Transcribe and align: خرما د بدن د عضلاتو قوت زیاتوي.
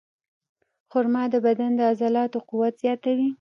خرما 0.91 1.23
د 1.33 1.35
بدن 1.45 1.71
د 1.75 1.79
عضلاتو 1.91 2.39
قوت 2.49 2.73
زیاتوي. 2.83 3.27